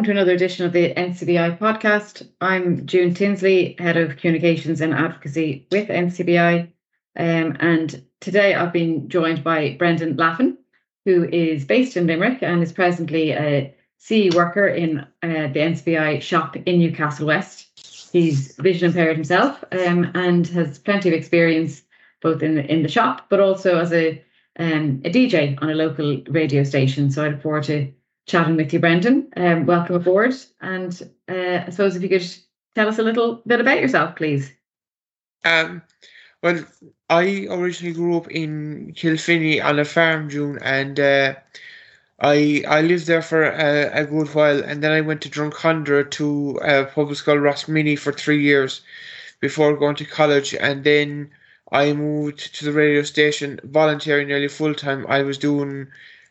welcome 0.00 0.14
to 0.14 0.18
another 0.18 0.32
edition 0.32 0.64
of 0.64 0.72
the 0.72 0.94
NCBI 0.94 1.58
podcast. 1.58 2.26
I'm 2.40 2.86
June 2.86 3.12
Tinsley, 3.12 3.76
Head 3.78 3.98
of 3.98 4.16
Communications 4.16 4.80
and 4.80 4.94
Advocacy 4.94 5.66
with 5.70 5.88
NCBI. 5.88 6.72
Um, 7.18 7.56
and 7.60 8.02
today 8.18 8.54
I've 8.54 8.72
been 8.72 9.10
joined 9.10 9.44
by 9.44 9.76
Brendan 9.78 10.16
Laffin, 10.16 10.56
who 11.04 11.28
is 11.28 11.66
based 11.66 11.98
in 11.98 12.06
Limerick 12.06 12.42
and 12.42 12.62
is 12.62 12.72
presently 12.72 13.32
a 13.32 13.74
CE 13.98 14.34
worker 14.34 14.66
in 14.66 15.00
uh, 15.00 15.04
the 15.22 15.60
NCBI 15.60 16.22
shop 16.22 16.56
in 16.56 16.78
Newcastle 16.78 17.26
West. 17.26 17.68
He's 18.10 18.56
vision 18.56 18.86
impaired 18.86 19.16
himself 19.16 19.62
um, 19.70 20.12
and 20.14 20.46
has 20.46 20.78
plenty 20.78 21.10
of 21.10 21.14
experience 21.14 21.82
both 22.22 22.42
in 22.42 22.54
the, 22.54 22.64
in 22.64 22.82
the 22.82 22.88
shop, 22.88 23.26
but 23.28 23.40
also 23.40 23.78
as 23.78 23.92
a 23.92 24.24
um, 24.58 25.02
a 25.04 25.10
DJ 25.10 25.60
on 25.60 25.68
a 25.68 25.74
local 25.74 26.22
radio 26.30 26.64
station. 26.64 27.10
So 27.10 27.22
I 27.22 27.28
look 27.28 27.42
forward 27.42 27.64
to 27.64 27.92
chatting 28.30 28.56
with 28.56 28.72
you, 28.72 28.78
Brendan. 28.78 29.28
Um, 29.36 29.66
welcome 29.66 29.96
aboard. 29.96 30.34
And 30.60 31.10
uh, 31.28 31.64
I 31.66 31.70
suppose 31.70 31.96
if 31.96 32.02
you 32.02 32.08
could 32.08 32.26
tell 32.74 32.88
us 32.88 32.98
a 32.98 33.02
little 33.02 33.42
bit 33.46 33.60
about 33.60 33.80
yourself, 33.80 34.16
please. 34.16 34.52
Um, 35.44 35.82
well, 36.42 36.64
I 37.08 37.48
originally 37.50 37.94
grew 37.94 38.16
up 38.16 38.30
in 38.30 38.94
Kilfinny 38.94 39.62
on 39.62 39.78
a 39.78 39.84
farm, 39.84 40.30
June, 40.30 40.58
and 40.62 40.98
uh, 40.98 41.34
I 42.20 42.64
I 42.68 42.82
lived 42.82 43.06
there 43.06 43.22
for 43.22 43.42
a, 43.42 44.02
a, 44.02 44.04
good 44.04 44.34
while, 44.34 44.62
and 44.62 44.82
then 44.82 44.92
I 44.92 45.00
went 45.00 45.22
to 45.22 45.30
Drumcondra 45.30 46.10
to 46.12 46.58
a 46.62 46.84
public 46.84 47.18
school 47.18 47.36
Rosmini 47.36 47.98
for 47.98 48.12
three 48.12 48.42
years 48.42 48.82
before 49.40 49.76
going 49.76 49.96
to 49.96 50.04
college, 50.04 50.54
and 50.54 50.84
then 50.84 51.30
I 51.72 51.92
moved 51.92 52.54
to 52.54 52.64
the 52.64 52.72
radio 52.72 53.02
station 53.02 53.60
volunteering 53.64 54.28
nearly 54.28 54.48
full 54.48 54.74
time. 54.74 55.06
I 55.08 55.22
was 55.22 55.38
doing 55.38 55.88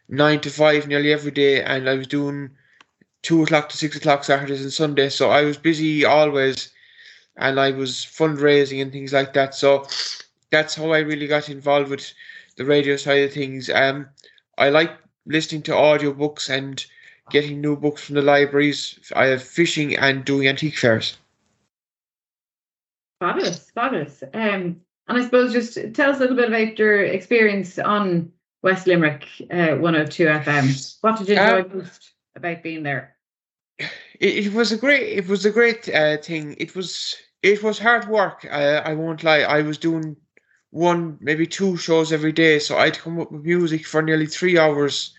nine 0.09 0.41
to 0.41 0.49
five 0.49 0.87
nearly 0.87 1.13
every 1.13 1.31
day, 1.31 1.63
and 1.63 1.87
I 1.87 1.93
was 1.93 2.07
doing 2.07 2.49
two 3.21 3.43
o'clock 3.43 3.69
to 3.69 3.77
six 3.77 3.95
o'clock 3.95 4.23
Saturdays 4.23 4.61
and 4.61 4.73
Sundays. 4.73 5.15
So 5.15 5.29
I 5.29 5.43
was 5.43 5.57
busy 5.57 6.03
always, 6.03 6.71
and 7.37 7.59
I 7.59 7.71
was 7.71 7.93
fundraising 7.93 8.81
and 8.81 8.91
things 8.91 9.13
like 9.13 9.33
that. 9.33 9.55
So 9.55 9.85
that's 10.51 10.75
how 10.75 10.91
I 10.91 10.99
really 10.99 11.27
got 11.27 11.49
involved 11.49 11.89
with 11.89 12.11
the 12.57 12.65
radio 12.65 12.97
side 12.97 13.23
of 13.23 13.33
things. 13.33 13.69
Um, 13.69 14.09
I 14.57 14.69
like 14.69 14.91
listening 15.25 15.61
to 15.63 15.71
audiobooks 15.71 16.49
and 16.49 16.83
getting 17.29 17.61
new 17.61 17.77
books 17.77 18.03
from 18.03 18.15
the 18.15 18.21
libraries. 18.21 18.99
I 19.15 19.27
have 19.27 19.43
fishing 19.43 19.95
and 19.95 20.25
doing 20.25 20.47
antique 20.47 20.77
fairs. 20.77 21.17
Fabulous, 23.19 23.69
fabulous. 23.71 24.23
Um, 24.33 24.81
and 25.07 25.17
I 25.17 25.23
suppose 25.23 25.53
just 25.53 25.77
tell 25.93 26.11
us 26.11 26.17
a 26.17 26.21
little 26.21 26.35
bit 26.35 26.47
about 26.47 26.79
your 26.79 27.03
experience 27.03 27.77
on 27.77 28.31
West 28.61 28.87
Limerick 28.87 29.25
uh, 29.51 29.75
102 29.75 30.25
FM. 30.25 30.97
What 31.01 31.17
did 31.17 31.29
you 31.29 31.35
enjoy 31.35 31.61
um, 31.61 31.77
most 31.77 32.11
about 32.35 32.63
being 32.63 32.83
there? 32.83 33.15
It, 34.19 34.47
it, 34.47 34.53
was 34.53 34.71
a 34.71 34.77
great. 34.77 35.17
It 35.17 35.27
was 35.27 35.45
a 35.45 35.51
great 35.51 35.87
uh, 35.89 36.17
thing. 36.17 36.55
It 36.57 36.75
was. 36.75 37.15
It 37.41 37.63
was 37.63 37.79
hard 37.79 38.09
work. 38.09 38.45
Uh, 38.49 38.81
I 38.83 38.93
won't 38.93 39.23
lie. 39.23 39.39
I 39.39 39.61
was 39.61 39.77
doing 39.77 40.17
one, 40.71 41.17
maybe 41.21 41.47
two 41.47 41.77
shows 41.77 42.11
every 42.11 42.33
day, 42.33 42.59
so 42.59 42.77
I'd 42.77 42.99
come 42.99 43.19
up 43.19 43.31
with 43.31 43.43
music 43.43 43.85
for 43.85 44.01
nearly 44.01 44.27
three 44.27 44.57
hours 44.57 45.13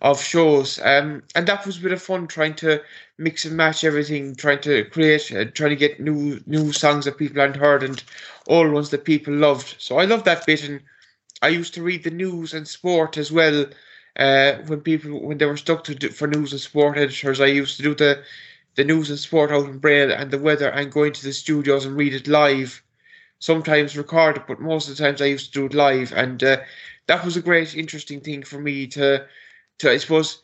of 0.00 0.22
shows. 0.22 0.78
Um, 0.82 1.22
and 1.34 1.46
that 1.48 1.66
was 1.66 1.78
a 1.78 1.80
bit 1.80 1.92
of 1.92 2.00
fun 2.00 2.26
trying 2.26 2.54
to 2.56 2.80
mix 3.18 3.44
and 3.44 3.56
match 3.56 3.84
everything, 3.84 4.36
trying 4.36 4.60
to 4.60 4.84
create, 4.84 5.32
uh, 5.32 5.46
trying 5.46 5.70
to 5.70 5.76
get 5.76 6.00
new 6.00 6.40
new 6.46 6.72
songs 6.72 7.04
that 7.06 7.18
people 7.18 7.40
hadn't 7.40 7.60
heard 7.60 7.82
and 7.82 8.02
old 8.46 8.70
ones 8.70 8.90
that 8.90 9.04
people 9.04 9.34
loved. 9.34 9.74
So 9.78 9.98
I 9.98 10.04
loved 10.04 10.24
that 10.26 10.46
bit, 10.46 10.62
and 10.62 10.80
I 11.42 11.48
used 11.48 11.74
to 11.74 11.82
read 11.82 12.04
the 12.04 12.10
news 12.10 12.54
and 12.54 12.66
sport 12.66 13.16
as 13.16 13.30
well. 13.30 13.66
Uh, 14.16 14.54
when 14.66 14.80
people 14.80 15.20
when 15.20 15.38
they 15.38 15.46
were 15.46 15.56
stuck 15.56 15.84
to 15.84 15.94
do, 15.94 16.08
for 16.10 16.28
news 16.28 16.52
and 16.52 16.60
sport 16.60 16.96
editors, 16.96 17.40
I 17.40 17.46
used 17.46 17.76
to 17.76 17.82
do 17.82 17.94
the 17.94 18.22
the 18.76 18.84
news 18.84 19.10
and 19.10 19.18
sport 19.18 19.50
out 19.50 19.66
in 19.66 19.78
Braille 19.78 20.12
and 20.12 20.30
the 20.30 20.38
weather 20.38 20.68
and 20.68 20.92
go 20.92 21.04
into 21.04 21.24
the 21.24 21.32
studios 21.32 21.84
and 21.84 21.96
read 21.96 22.14
it 22.14 22.28
live. 22.28 22.82
Sometimes 23.40 23.96
record 23.96 24.36
it, 24.36 24.46
but 24.46 24.60
most 24.60 24.88
of 24.88 24.96
the 24.96 25.02
times 25.02 25.20
I 25.20 25.26
used 25.26 25.52
to 25.52 25.60
do 25.60 25.66
it 25.66 25.74
live, 25.74 26.12
and 26.12 26.42
uh, 26.42 26.58
that 27.06 27.24
was 27.24 27.36
a 27.36 27.42
great, 27.42 27.76
interesting 27.76 28.20
thing 28.20 28.42
for 28.42 28.58
me 28.58 28.86
to 28.88 29.26
to 29.78 29.90
I 29.90 29.96
suppose 29.96 30.40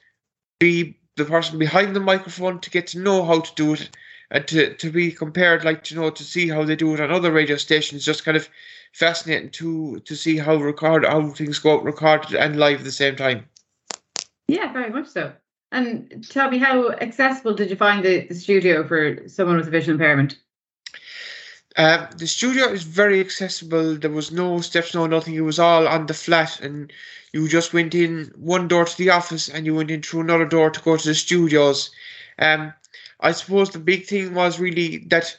be 0.59 0.99
the 1.17 1.25
person 1.25 1.59
behind 1.59 1.95
the 1.95 2.01
microphone 2.01 2.61
to 2.61 2.71
get 2.71 2.89
to 2.89 2.99
know 2.99 3.25
how 3.25 3.41
to 3.41 3.55
do 3.55 3.75
it 3.75 3.91
and 4.31 4.47
to, 4.49 4.75
to 4.75 4.91
be 4.91 5.11
compared, 5.11 5.65
like 5.65 5.83
to 5.85 5.95
know 5.95 6.11
to 6.11 6.25
see 6.25 6.49
how 6.49 6.65
they 6.65 6.77
do 6.77 6.95
it 6.95 7.01
on 7.01 7.11
other 7.11 7.33
radio 7.33 7.57
stations, 7.57 8.05
just 8.05 8.25
kind 8.25 8.37
of 8.37 8.49
fascinating 8.93 9.51
to 9.51 10.01
to 10.01 10.17
see 10.17 10.37
how 10.37 10.57
record 10.57 11.05
how 11.05 11.29
things 11.31 11.59
go 11.59 11.77
out 11.77 11.85
recorded 11.85 12.35
and 12.35 12.59
live 12.59 12.81
at 12.81 12.85
the 12.85 12.93
same 12.93 13.17
time. 13.17 13.49
Yeah, 14.49 14.73
very 14.73 14.91
much 14.91 15.09
so. 15.09 15.33
And 15.73 16.27
tell 16.29 16.51
me, 16.51 16.59
how 16.59 16.91
accessible 16.91 17.55
did 17.55 17.71
you 17.71 17.77
find 17.77 18.05
the, 18.05 18.27
the 18.27 18.35
studio 18.35 18.87
for 18.87 19.29
someone 19.29 19.57
with 19.57 19.69
a 19.69 19.71
vision 19.71 19.93
impairment? 19.93 20.37
Uh, 21.77 22.09
the 22.17 22.27
studio 22.27 22.67
is 22.67 22.83
very 22.83 23.21
accessible. 23.21 23.97
There 23.97 24.11
was 24.11 24.33
no 24.33 24.61
steps, 24.61 24.95
no 24.95 25.07
nothing. 25.07 25.35
It 25.35 25.43
was 25.43 25.61
all 25.61 25.87
on 25.87 26.07
the 26.07 26.15
flat, 26.15 26.61
and 26.61 26.93
you 27.33 27.47
just 27.47 27.73
went 27.73 27.95
in 27.95 28.33
one 28.37 28.67
door 28.67 28.85
to 28.85 28.99
the 28.99 29.11
office, 29.11 29.49
and 29.49 29.65
you 29.65 29.77
went 29.77 29.93
in 29.93 30.03
through 30.03 30.23
another 30.23 30.45
door 30.45 30.71
to 30.71 30.81
go 30.81 30.97
to 30.97 31.09
the 31.09 31.15
studios. 31.15 31.91
Um, 32.41 32.75
I 33.21 33.31
suppose 33.33 33.71
the 33.71 33.79
big 33.79 34.07
thing 34.07 34.35
was 34.35 34.59
really 34.59 34.99
that 35.09 35.39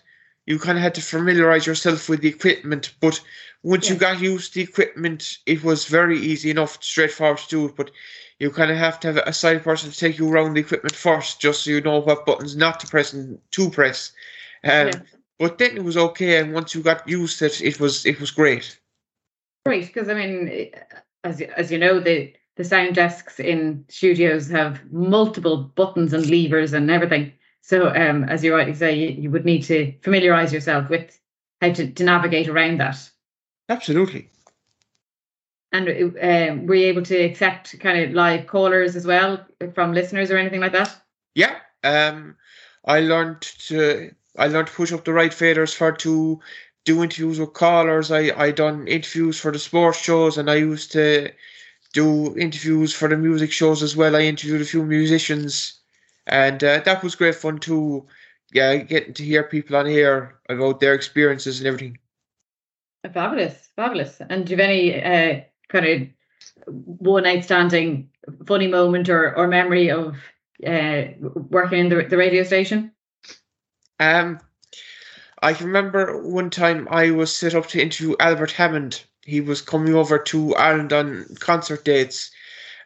you 0.52 0.60
kind 0.60 0.78
of 0.78 0.84
had 0.84 0.94
to 0.96 1.02
familiarize 1.02 1.66
yourself 1.66 2.10
with 2.10 2.20
the 2.20 2.28
equipment. 2.28 2.94
But 3.00 3.22
once 3.64 3.88
yeah. 3.88 3.94
you 3.94 4.00
got 4.00 4.22
used 4.22 4.54
to 4.54 4.60
the 4.60 4.70
equipment, 4.70 5.38
it 5.46 5.64
was 5.64 5.86
very 5.86 6.20
easy 6.20 6.52
enough, 6.52 6.84
straightforward 6.84 7.38
to 7.40 7.48
do 7.48 7.66
it. 7.68 7.76
But 7.78 7.90
you 8.40 8.52
kind 8.52 8.70
of 8.70 8.76
have 8.76 9.00
to 9.00 9.14
have 9.14 9.24
a 9.26 9.32
side 9.32 9.64
person 9.64 9.92
to 9.92 9.98
take 9.98 10.18
you 10.18 10.30
around 10.30 10.56
the 10.56 10.60
equipment 10.60 10.94
first, 10.94 11.40
just 11.40 11.64
so 11.64 11.72
you 11.72 11.80
know 11.80 12.00
what 12.00 12.26
buttons 12.26 12.58
not 12.58 12.82
to 12.82 12.88
press 12.88 13.14
and 13.14 13.40
to 13.52 13.70
press. 13.70 14.12
Um, 14.66 14.88
yeah. 14.88 15.00
But 15.40 15.58
then 15.58 15.78
it 15.78 15.86
was 15.86 15.96
okay, 15.96 16.40
and 16.40 16.54
once 16.54 16.76
you 16.76 16.82
got 16.82 17.08
used 17.08 17.40
to 17.40 17.46
it, 17.46 17.62
it 17.62 17.80
was 17.80 18.06
it 18.06 18.20
was 18.20 18.30
great. 18.30 18.78
Great, 19.66 19.88
because 19.88 20.10
I 20.10 20.16
mean, 20.16 20.70
as 21.24 21.40
as 21.42 21.72
you 21.72 21.78
know, 21.78 22.02
the 22.02 22.34
the 22.58 22.66
sound 22.66 22.96
desks 22.96 23.40
in 23.40 23.86
studios 23.88 24.50
have 24.50 24.82
multiple 24.92 25.72
buttons 25.76 26.12
and 26.12 26.30
levers 26.30 26.74
and 26.74 26.92
everything. 26.92 27.32
So, 27.62 27.88
um, 27.90 28.24
as 28.26 28.44
you 28.44 28.56
rightly 28.56 28.74
say, 28.74 28.96
you, 28.96 29.22
you 29.24 29.32
would 29.32 29.46
need 29.46 29.64
to 29.64 29.94
familiarize 30.02 30.52
yourself 30.52 30.90
with 30.90 31.18
how 31.62 31.72
to, 31.72 31.92
to 31.92 32.04
navigate 32.04 32.48
around 32.48 32.80
that. 32.80 32.98
Absolutely. 33.70 34.30
And 35.72 35.88
um, 35.88 36.66
were 36.66 36.76
you 36.76 36.88
able 36.88 37.04
to 37.04 37.18
accept 37.18 37.80
kind 37.80 38.04
of 38.04 38.12
live 38.12 38.48
callers 38.48 38.96
as 38.96 39.06
well 39.06 39.46
from 39.74 39.94
listeners 39.94 40.30
or 40.30 40.38
anything 40.38 40.60
like 40.60 40.74
that? 40.74 40.94
Yeah. 41.34 41.56
Um, 41.84 42.36
I 42.84 43.00
learned 43.00 43.42
to 43.68 44.12
I 44.38 44.48
learned 44.48 44.68
to 44.68 44.74
push 44.74 44.92
up 44.92 45.06
the 45.06 45.14
right 45.14 45.32
faders 45.32 45.74
for 45.74 45.92
to 45.92 46.40
do 46.84 47.04
interviews 47.04 47.40
with 47.40 47.54
callers. 47.54 48.12
I 48.12 48.32
I 48.36 48.52
done 48.52 48.88
interviews 48.88 49.40
for 49.40 49.52
the 49.52 49.60
sports 49.60 50.00
shows, 50.00 50.38
and 50.38 50.50
I 50.50 50.56
used 50.56 50.92
to 50.94 51.32
do 51.94 52.38
interviews 52.38 52.94
for 52.94 53.08
the 53.08 53.18
music 53.18 53.52
shows 53.52 53.82
as 53.84 53.96
well. 53.96 54.16
I 54.16 54.22
interviewed 54.22 54.62
a 54.62 54.66
few 54.66 54.84
musicians 54.84 55.81
and 56.28 56.64
uh, 56.64 56.80
that 56.86 57.04
was 57.04 57.16
great 57.16 57.36
fun 57.36 57.60
too. 57.60 58.08
Yeah, 58.54 58.76
getting 58.78 59.14
to 59.14 59.24
hear 59.24 59.44
people 59.44 59.78
on 59.78 59.86
here 59.86 60.36
about 60.50 60.80
their 60.80 60.94
experiences 60.94 61.60
and 61.60 61.68
everything. 61.68 61.98
Fabulous, 63.14 63.70
fabulous. 63.76 64.22
And 64.30 64.46
do 64.46 64.52
you 64.52 64.58
have 64.58 64.70
any 64.70 65.04
uh, 65.04 65.42
kind 65.70 65.86
of 65.86 66.08
one 67.00 67.26
outstanding 67.26 68.10
funny 68.46 68.68
moment 68.68 69.10
or, 69.10 69.36
or 69.36 69.48
memory 69.48 69.90
of 69.90 70.16
uh, 70.68 71.04
working 71.50 71.80
in 71.80 71.90
the, 71.90 72.06
the 72.10 72.18
radio 72.18 72.44
station? 72.44 72.92
Um, 74.00 74.40
I 75.42 75.54
can 75.54 75.68
remember 75.68 76.22
one 76.22 76.50
time 76.50 76.88
I 76.92 77.12
was 77.12 77.36
set 77.36 77.56
up 77.56 77.68
to 77.70 77.82
interview 77.82 78.16
Albert 78.20 78.52
Hammond. 78.52 79.04
He 79.26 79.42
was 79.42 79.62
coming 79.62 79.96
over 79.96 80.20
to 80.20 80.56
Ireland 80.56 80.94
on 80.94 81.26
concert 81.40 81.86
dates, 81.86 82.32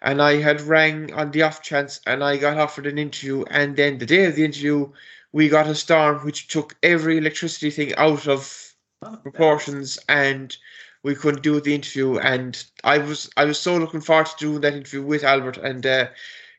and 0.05 0.21
I 0.21 0.35
had 0.35 0.61
rang 0.61 1.11
on 1.13 1.31
the 1.31 1.41
off 1.41 1.63
chance 1.63 1.99
and 2.05 2.23
I 2.23 2.37
got 2.37 2.57
offered 2.59 2.85
an 2.85 2.99
interview 2.99 3.43
and 3.49 3.75
then 3.75 3.97
the 3.97 4.05
day 4.05 4.25
of 4.25 4.35
the 4.35 4.45
interview 4.45 4.91
we 5.31 5.49
got 5.49 5.67
a 5.67 5.73
storm 5.75 6.19
which 6.19 6.47
took 6.47 6.75
every 6.83 7.17
electricity 7.17 7.71
thing 7.71 7.95
out 7.95 8.27
of 8.27 8.73
oh, 9.01 9.17
proportions 9.17 9.97
and 10.07 10.55
we 11.01 11.15
couldn't 11.15 11.41
do 11.41 11.59
the 11.59 11.73
interview 11.73 12.19
and 12.19 12.63
I 12.83 12.99
was 12.99 13.31
I 13.35 13.45
was 13.45 13.59
so 13.59 13.77
looking 13.77 13.99
forward 13.99 14.27
to 14.27 14.37
doing 14.37 14.61
that 14.61 14.75
interview 14.75 15.01
with 15.01 15.23
Albert 15.23 15.57
and 15.57 15.83
uh, 15.83 16.07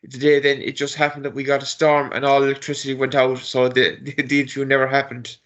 the 0.02 0.18
day 0.18 0.40
then 0.40 0.60
it 0.60 0.76
just 0.76 0.96
happened 0.96 1.24
that 1.24 1.34
we 1.34 1.44
got 1.44 1.62
a 1.62 1.66
storm 1.66 2.10
and 2.12 2.24
all 2.24 2.42
electricity 2.42 2.94
went 2.94 3.14
out 3.14 3.38
so 3.38 3.68
the 3.68 3.96
the, 4.02 4.22
the 4.22 4.40
interview 4.40 4.64
never 4.64 4.88
happened. 4.88 5.36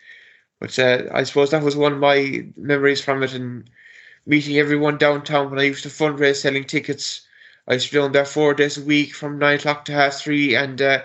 But 0.58 0.78
uh, 0.78 1.04
I 1.12 1.24
suppose 1.24 1.50
that 1.50 1.62
was 1.62 1.76
one 1.76 1.92
of 1.92 1.98
my 1.98 2.46
memories 2.56 3.02
from 3.02 3.22
it 3.22 3.34
and 3.34 3.68
meeting 4.26 4.58
everyone 4.58 4.98
downtown 4.98 5.50
when 5.50 5.58
I 5.58 5.64
used 5.64 5.82
to 5.84 5.88
fundraise 5.88 6.36
selling 6.36 6.64
tickets 6.64 7.26
I 7.70 7.74
used 7.74 7.86
to 7.86 7.92
be 7.92 7.98
down 7.98 8.10
there 8.10 8.24
four 8.24 8.52
days 8.52 8.78
a 8.78 8.82
week 8.82 9.14
from 9.14 9.38
nine 9.38 9.58
o'clock 9.58 9.84
to 9.84 9.92
half 9.92 10.14
three, 10.14 10.56
and 10.56 10.82
uh, 10.82 11.02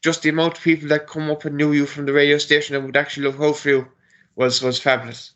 just 0.00 0.22
the 0.22 0.28
amount 0.28 0.56
of 0.56 0.62
people 0.62 0.88
that 0.90 1.08
come 1.08 1.28
up 1.28 1.44
and 1.44 1.56
knew 1.56 1.72
you 1.72 1.86
from 1.86 2.06
the 2.06 2.12
radio 2.12 2.38
station 2.38 2.76
and 2.76 2.86
would 2.86 2.96
actually 2.96 3.26
look 3.26 3.40
out 3.40 3.56
for 3.56 3.68
you 3.68 3.88
was 4.36 4.62
was 4.62 4.80
fabulous. 4.80 5.32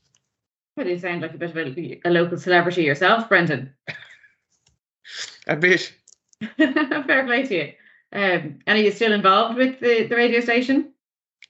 Well, 0.77 0.87
you 0.87 0.97
sound 0.97 1.23
like 1.23 1.35
a 1.35 1.39
bit 1.39 1.51
of 1.51 1.57
a, 1.57 2.01
a 2.05 2.11
local 2.11 2.39
celebrity 2.39 2.85
yourself, 2.85 3.29
Brendan. 3.29 3.75
a 5.49 5.57
bit. 5.57 5.93
Fair 6.57 7.25
play 7.27 7.43
to 7.43 7.55
you. 7.57 7.73
Um, 8.13 8.61
and 8.65 8.79
are 8.79 8.81
you 8.81 8.93
still 8.93 9.13
involved 9.13 9.59
with 9.59 9.81
the, 9.81 10.07
the 10.07 10.15
radio 10.15 10.41
station? 10.41 10.93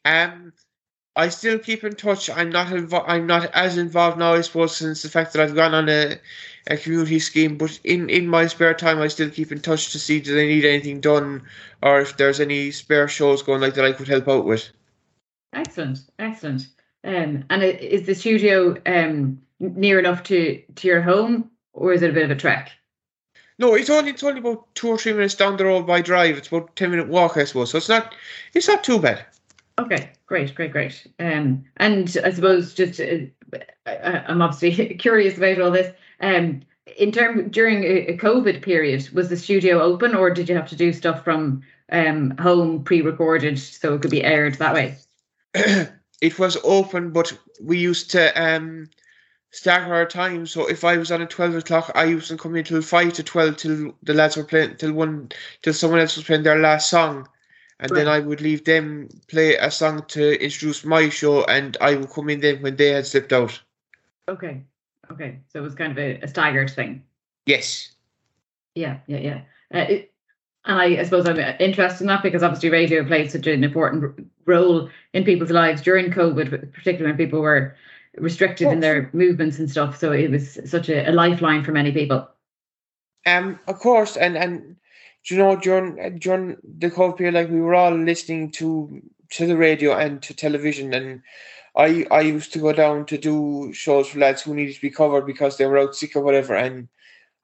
Um, 0.06 0.54
I 1.18 1.30
still 1.30 1.58
keep 1.58 1.82
in 1.82 1.96
touch. 1.96 2.30
I'm 2.30 2.50
not 2.50 2.68
invo- 2.68 3.04
I'm 3.04 3.26
not 3.26 3.52
as 3.52 3.76
involved 3.76 4.18
now, 4.18 4.34
I 4.34 4.40
suppose, 4.40 4.76
since 4.76 5.02
the 5.02 5.08
fact 5.08 5.32
that 5.32 5.42
I've 5.42 5.56
gone 5.56 5.74
on 5.74 5.88
a, 5.88 6.16
a 6.68 6.76
community 6.76 7.18
scheme. 7.18 7.58
But 7.58 7.80
in, 7.82 8.08
in 8.08 8.28
my 8.28 8.46
spare 8.46 8.72
time, 8.72 9.00
I 9.00 9.08
still 9.08 9.28
keep 9.28 9.50
in 9.50 9.60
touch 9.60 9.90
to 9.90 9.98
see 9.98 10.20
do 10.20 10.32
they 10.32 10.46
need 10.46 10.64
anything 10.64 11.00
done, 11.00 11.42
or 11.82 11.98
if 12.00 12.16
there's 12.16 12.38
any 12.38 12.70
spare 12.70 13.08
shows 13.08 13.42
going 13.42 13.60
like 13.60 13.74
that 13.74 13.84
I 13.84 13.92
could 13.92 14.06
help 14.06 14.28
out 14.28 14.44
with. 14.44 14.70
Excellent, 15.52 15.98
excellent. 16.20 16.68
Um, 17.02 17.44
and 17.50 17.64
is 17.64 18.06
the 18.06 18.14
studio 18.14 18.76
um 18.86 19.42
near 19.58 19.98
enough 19.98 20.22
to 20.24 20.62
to 20.76 20.86
your 20.86 21.02
home, 21.02 21.50
or 21.72 21.92
is 21.92 22.02
it 22.02 22.10
a 22.10 22.12
bit 22.12 22.26
of 22.26 22.30
a 22.30 22.36
trek? 22.36 22.70
No, 23.58 23.74
it's 23.74 23.90
only 23.90 24.12
it's 24.12 24.22
only 24.22 24.38
about 24.38 24.72
two 24.76 24.86
or 24.86 24.98
three 24.98 25.14
minutes 25.14 25.34
down 25.34 25.56
the 25.56 25.64
road 25.64 25.84
by 25.84 26.00
drive. 26.00 26.38
It's 26.38 26.46
about 26.46 26.70
a 26.70 26.72
ten 26.76 26.92
minute 26.92 27.08
walk, 27.08 27.36
I 27.36 27.42
suppose. 27.42 27.72
So 27.72 27.78
it's 27.78 27.88
not 27.88 28.14
it's 28.54 28.68
not 28.68 28.84
too 28.84 29.00
bad. 29.00 29.26
Okay, 29.78 30.10
great, 30.26 30.54
great, 30.54 30.72
great. 30.72 31.06
Um, 31.20 31.64
and 31.76 32.16
I 32.24 32.32
suppose 32.32 32.74
just 32.74 33.00
uh, 33.00 33.58
I, 33.86 34.24
I'm 34.26 34.42
obviously 34.42 34.94
curious 34.98 35.38
about 35.38 35.60
all 35.60 35.70
this. 35.70 35.94
Um, 36.20 36.62
in 36.96 37.12
term 37.12 37.48
during 37.50 37.84
a, 37.84 38.06
a 38.08 38.16
COVID 38.16 38.62
period, 38.62 39.08
was 39.10 39.28
the 39.28 39.36
studio 39.36 39.80
open, 39.80 40.14
or 40.14 40.30
did 40.30 40.48
you 40.48 40.56
have 40.56 40.68
to 40.70 40.76
do 40.76 40.92
stuff 40.92 41.22
from 41.24 41.62
um 41.90 42.36
home 42.38 42.84
pre-recorded 42.84 43.58
so 43.58 43.94
it 43.94 44.02
could 44.02 44.10
be 44.10 44.24
aired 44.24 44.54
that 44.54 44.74
way? 44.74 44.96
it 45.54 46.38
was 46.38 46.56
open, 46.64 47.10
but 47.10 47.32
we 47.62 47.78
used 47.78 48.10
to 48.10 48.42
um 48.42 48.88
stagger 49.52 49.94
our 49.94 50.06
time. 50.06 50.44
So 50.46 50.66
if 50.66 50.82
I 50.82 50.96
was 50.98 51.12
on 51.12 51.22
at 51.22 51.30
twelve 51.30 51.54
o'clock, 51.54 51.92
I 51.94 52.04
used 52.04 52.28
to 52.28 52.36
come 52.36 52.56
in 52.56 52.64
till 52.64 52.82
five 52.82 53.12
to 53.12 53.22
twelve 53.22 53.58
till 53.58 53.92
the 54.02 54.14
lads 54.14 54.36
were 54.36 54.44
playing 54.44 54.76
till 54.76 54.92
one 54.92 55.30
till 55.62 55.72
someone 55.72 56.00
else 56.00 56.16
was 56.16 56.24
playing 56.24 56.42
their 56.42 56.58
last 56.58 56.90
song. 56.90 57.28
And 57.80 57.90
then 57.94 58.08
I 58.08 58.18
would 58.18 58.40
leave 58.40 58.64
them 58.64 59.08
play 59.28 59.54
a 59.54 59.70
song 59.70 60.04
to 60.08 60.42
introduce 60.42 60.84
my 60.84 61.08
show 61.08 61.44
and 61.44 61.76
I 61.80 61.94
would 61.94 62.10
come 62.10 62.28
in 62.28 62.40
then 62.40 62.60
when 62.60 62.76
they 62.76 62.88
had 62.88 63.06
slipped 63.06 63.32
out. 63.32 63.60
Okay, 64.28 64.62
okay. 65.12 65.38
So 65.52 65.60
it 65.60 65.62
was 65.62 65.76
kind 65.76 65.92
of 65.92 65.98
a, 65.98 66.20
a 66.20 66.28
staggered 66.28 66.70
thing. 66.70 67.04
Yes. 67.46 67.92
Yeah, 68.74 68.98
yeah, 69.06 69.18
yeah. 69.18 69.40
Uh, 69.72 69.86
it, 69.88 70.12
and 70.64 70.78
I, 70.78 71.00
I 71.00 71.02
suppose 71.04 71.26
I'm 71.26 71.38
interested 71.38 72.02
in 72.02 72.08
that 72.08 72.22
because 72.22 72.42
obviously 72.42 72.68
radio 72.68 73.04
played 73.04 73.30
such 73.30 73.46
an 73.46 73.62
important 73.64 74.02
r- 74.02 74.14
role 74.44 74.90
in 75.14 75.24
people's 75.24 75.50
lives 75.50 75.80
during 75.80 76.10
COVID, 76.10 76.72
particularly 76.72 77.12
when 77.12 77.16
people 77.16 77.40
were 77.40 77.76
restricted 78.16 78.68
in 78.68 78.80
their 78.80 79.08
movements 79.12 79.58
and 79.58 79.70
stuff. 79.70 79.98
So 79.98 80.12
it 80.12 80.30
was 80.30 80.58
such 80.66 80.88
a, 80.88 81.08
a 81.08 81.12
lifeline 81.12 81.64
for 81.64 81.72
many 81.72 81.92
people. 81.92 82.28
Um, 83.24 83.58
of 83.66 83.78
course, 83.78 84.16
and 84.16 84.36
and 84.36 84.76
you 85.24 85.36
know 85.36 85.56
during 85.56 86.18
during 86.18 86.56
the 86.62 86.90
COVID 86.90 87.18
period, 87.18 87.34
like 87.34 87.50
we 87.50 87.60
were 87.60 87.74
all 87.74 87.92
listening 87.94 88.50
to 88.52 89.02
to 89.30 89.46
the 89.46 89.56
radio 89.56 89.96
and 89.96 90.22
to 90.22 90.34
television, 90.34 90.94
and 90.94 91.22
I 91.76 92.06
I 92.10 92.20
used 92.20 92.52
to 92.54 92.58
go 92.58 92.72
down 92.72 93.06
to 93.06 93.18
do 93.18 93.72
shows 93.72 94.08
for 94.08 94.18
lads 94.18 94.42
who 94.42 94.54
needed 94.54 94.74
to 94.74 94.80
be 94.80 94.90
covered 94.90 95.26
because 95.26 95.56
they 95.56 95.66
were 95.66 95.78
out 95.78 95.94
sick 95.94 96.16
or 96.16 96.22
whatever, 96.22 96.54
and 96.54 96.88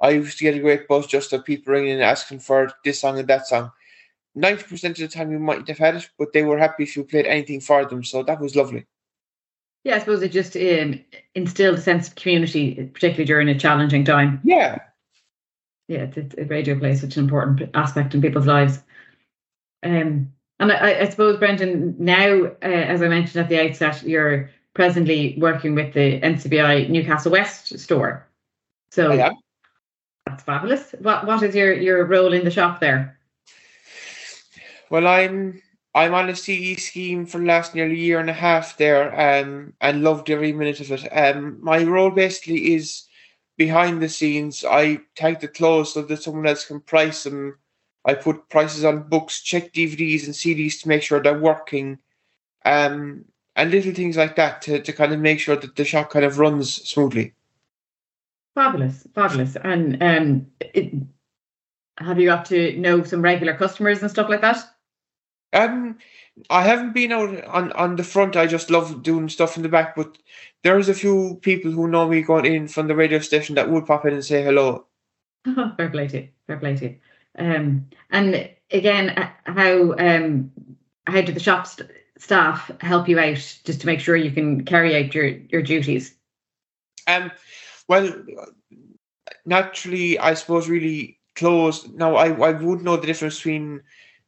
I 0.01 0.11
used 0.11 0.39
to 0.39 0.45
get 0.45 0.57
a 0.57 0.61
great 0.61 0.89
buzz 0.89 1.07
just 1.07 1.33
of 1.33 1.45
people 1.45 1.73
ringing 1.73 1.93
and 1.93 2.03
asking 2.03 2.41
for 2.41 2.73
this 2.85 3.01
song 3.01 3.19
and 3.19 3.29
that 3.29 3.47
song. 3.47 3.71
Ninety 4.35 4.65
percent 4.65 4.99
of 4.99 5.11
the 5.11 5.17
time, 5.17 5.31
you 5.31 5.39
might 5.39 5.69
have 5.69 5.79
had 5.79 5.97
it, 5.97 6.11
but 6.19 6.33
they 6.33 6.43
were 6.43 6.59
happy 6.59 6.83
if 6.85 6.97
you 6.97 7.05
played 7.05 7.27
anything 7.27 7.61
for 7.61 7.85
them, 7.85 8.03
so 8.03 8.23
that 8.23 8.41
was 8.41 8.57
lovely. 8.57 8.87
Yeah, 9.85 9.97
I 9.97 9.99
suppose 9.99 10.23
it 10.23 10.33
just 10.33 10.57
um, 10.57 11.01
instilled 11.35 11.79
a 11.79 11.81
sense 11.81 12.09
of 12.09 12.15
community, 12.15 12.91
particularly 12.95 13.27
during 13.27 13.49
a 13.51 13.59
challenging 13.59 14.03
time. 14.03 14.41
Yeah, 14.43 14.79
yeah, 15.89 16.01
it's, 16.01 16.17
it's, 16.17 16.51
radio 16.51 16.79
plays 16.79 17.01
such 17.01 17.17
an 17.17 17.25
important 17.25 17.71
aspect 17.75 18.15
in 18.15 18.23
people's 18.23 18.47
lives. 18.47 18.81
Um, 19.83 20.33
and 20.61 20.73
I, 20.73 21.01
I 21.01 21.09
suppose, 21.09 21.39
Brendan, 21.39 21.97
now, 21.99 22.45
uh, 22.45 22.57
as 22.63 23.03
I 23.03 23.09
mentioned 23.09 23.43
at 23.43 23.49
the 23.49 23.61
outset, 23.61 24.03
you're 24.03 24.51
presently 24.73 25.37
working 25.39 25.75
with 25.75 25.93
the 25.95 26.21
NCBI 26.21 26.89
Newcastle 26.89 27.33
West 27.33 27.79
store. 27.79 28.27
So 28.91 29.13
I 29.13 29.29
am. 29.29 29.35
that's 30.27 30.43
fabulous. 30.43 30.95
What 31.01 31.27
What 31.27 31.43
is 31.43 31.55
your, 31.55 31.73
your 31.75 32.05
role 32.07 32.33
in 32.33 32.45
the 32.45 32.51
shop 32.51 32.81
there? 32.81 33.19
Well, 34.91 35.07
I'm 35.07 35.61
I'm 35.95 36.15
on 36.15 36.29
a 36.29 36.35
CE 36.35 36.81
scheme 36.83 37.25
for 37.27 37.39
the 37.39 37.47
last 37.47 37.75
nearly 37.75 37.99
year 37.99 38.19
and 38.19 38.31
a 38.31 38.35
half 38.35 38.77
there, 38.77 39.13
um, 39.19 39.75
and 39.81 40.03
loved 40.03 40.31
every 40.31 40.53
minute 40.53 40.81
of 40.81 40.91
it. 40.91 41.09
Um, 41.13 41.59
my 41.63 41.83
role 41.83 42.11
basically 42.11 42.75
is 42.75 43.05
behind 43.57 44.03
the 44.03 44.09
scenes. 44.09 44.65
I 44.65 45.01
tag 45.15 45.41
the 45.41 45.49
clothes 45.49 45.95
so 45.95 46.03
that 46.03 46.23
someone 46.23 46.47
else 46.47 46.65
can 46.65 46.81
price 46.81 47.25
them. 47.25 47.59
I 48.05 48.15
put 48.15 48.49
prices 48.49 48.85
on 48.85 49.09
books, 49.09 49.41
check 49.41 49.73
DVDs 49.73 50.25
and 50.25 50.35
CDs 50.35 50.83
to 50.83 50.89
make 50.89 51.03
sure 51.03 51.21
they're 51.21 51.39
working, 51.39 51.99
um, 52.65 53.25
and 53.57 53.71
little 53.71 53.95
things 53.95 54.17
like 54.17 54.37
that 54.37 54.61
to, 54.63 54.81
to 54.81 54.93
kind 54.93 55.13
of 55.13 55.21
make 55.21 55.41
sure 55.41 55.57
that 55.57 55.77
the 55.77 55.85
shop 55.85 56.11
kind 56.11 56.25
of 56.25 56.39
runs 56.39 56.75
smoothly. 56.89 57.33
Fabulous, 58.55 59.07
fabulous. 59.15 59.57
And 59.57 60.03
um, 60.03 60.47
it, 60.61 60.93
have 61.99 62.21
you 62.21 62.27
got 62.27 62.45
to 62.47 62.77
know 62.79 63.03
some 63.05 63.23
regular 63.23 63.55
customers 63.55 64.03
and 64.03 64.11
stuff 64.11 64.29
like 64.29 64.43
that? 64.43 64.65
Um, 65.55 65.99
I 66.51 66.63
haven't 66.63 66.93
been 66.93 67.13
out 67.13 67.45
on, 67.45 67.73
on 67.73 67.97
the 67.97 68.05
front. 68.05 68.37
I 68.37 68.47
just 68.47 68.71
love 68.71 69.03
doing 69.03 69.29
stuff 69.29 69.57
in 69.57 69.63
the 69.63 69.69
back. 69.69 69.95
But 69.95 70.19
there's 70.63 70.89
a 70.89 70.95
few 70.95 71.39
people 71.43 71.71
who 71.71 71.89
know 71.89 72.09
me 72.09 72.23
going 72.23 72.45
in 72.45 72.69
from 72.69 72.89
the 72.89 72.97
radio 72.97 73.21
station 73.21 73.55
that 73.55 73.71
would 73.71 73.87
pop 73.87 74.05
in 74.05 74.15
and 74.15 74.25
say 74.25 74.43
hello. 74.43 74.87
fair 75.77 75.89
play 75.91 76.09
to 76.09 76.23
you. 76.23 76.29
Fair 76.47 76.57
play 76.59 76.77
to 76.77 76.85
you. 76.85 76.97
Um, 77.39 77.87
and 78.11 78.51
again, 78.71 79.11
uh, 79.11 79.31
how 79.45 79.95
um, 79.99 80.51
how 81.07 81.21
do 81.21 81.33
the 81.33 81.41
shop 81.41 81.67
st- 81.67 81.91
staff 82.19 82.71
help 82.81 83.09
you 83.09 83.19
out 83.19 83.61
just 83.65 83.81
to 83.81 83.87
make 83.87 84.01
sure 84.01 84.17
you 84.17 84.31
can 84.31 84.65
carry 84.65 84.97
out 84.97 85.15
your 85.15 85.27
your 85.27 85.63
duties? 85.63 86.15
Um, 87.07 87.31
well, 87.89 88.13
naturally, 89.45 90.19
I 90.19 90.35
suppose 90.35 90.69
really 90.69 91.19
close. 91.35 91.89
Now, 91.89 92.17
I 92.17 92.29
I 92.29 92.53
would 92.53 92.83
know 92.83 92.97
the 92.97 93.07
difference 93.07 93.37
between 93.37 93.83